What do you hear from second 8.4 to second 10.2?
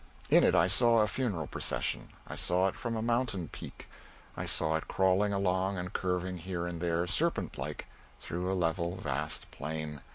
a level vast plain.